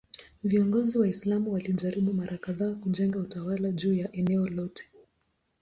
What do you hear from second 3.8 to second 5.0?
ya eneo lote.